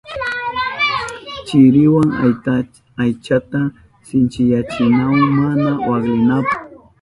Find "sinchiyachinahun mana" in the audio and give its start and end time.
4.07-5.71